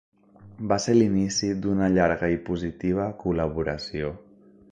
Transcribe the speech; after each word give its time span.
Va 0.71 0.77
ser 0.85 0.95
l'inici 0.95 1.49
d'una 1.65 1.91
llarga 1.97 2.31
i 2.37 2.41
positiva 2.49 3.07
col·laboració. 3.27 4.13